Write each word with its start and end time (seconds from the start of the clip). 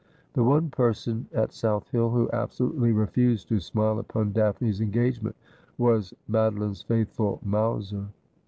The 0.33 0.43
one 0.43 0.71
person 0.71 1.27
at 1.31 1.51
South 1.53 1.89
Hill 1.91 2.09
who 2.09 2.27
absolutely 2.33 2.91
refused 2.91 3.47
to 3.49 3.59
smile 3.59 3.99
upon 3.99 4.31
Daphne's 4.31 4.81
engagement 4.81 5.35
was 5.77 6.11
Madoline's 6.27 6.81
faithful 6.81 7.39
Mowser. 7.45 8.07